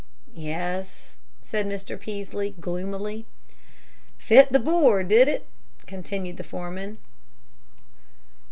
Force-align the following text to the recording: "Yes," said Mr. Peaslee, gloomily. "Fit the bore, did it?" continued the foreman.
"Yes," 0.33 1.13
said 1.43 1.67
Mr. 1.67 1.95
Peaslee, 1.95 2.55
gloomily. 2.59 3.27
"Fit 4.17 4.51
the 4.51 4.57
bore, 4.57 5.03
did 5.03 5.27
it?" 5.27 5.45
continued 5.85 6.37
the 6.37 6.43
foreman. 6.43 6.97